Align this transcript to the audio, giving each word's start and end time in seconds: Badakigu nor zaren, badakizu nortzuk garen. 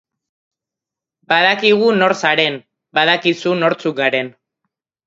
Badakigu 1.33 1.91
nor 1.99 2.17
zaren, 2.25 2.59
badakizu 3.01 3.57
nortzuk 3.63 3.99
garen. 4.05 4.35